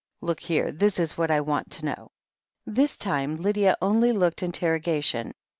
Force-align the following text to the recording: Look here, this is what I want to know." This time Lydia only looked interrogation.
Look 0.23 0.39
here, 0.39 0.71
this 0.71 0.97
is 0.97 1.15
what 1.15 1.29
I 1.29 1.41
want 1.41 1.69
to 1.73 1.85
know." 1.85 2.09
This 2.65 2.97
time 2.97 3.35
Lydia 3.35 3.77
only 3.83 4.11
looked 4.13 4.41
interrogation. 4.41 5.31